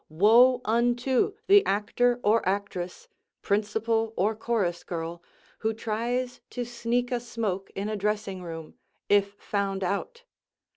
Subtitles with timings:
[0.09, 3.07] Woe unto the actor or actress,
[3.43, 5.21] principal or chorus girl,
[5.59, 8.73] who tries to sneak a smoke in a dressing room,
[9.09, 10.23] if found out!